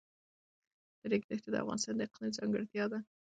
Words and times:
د 0.99 1.01
ریګ 1.11 1.23
دښتې 1.29 1.49
د 1.51 1.55
افغانستان 1.63 1.95
د 1.97 2.01
اقلیم 2.07 2.31
ځانګړتیا 2.37 2.85
ده. 2.91 2.99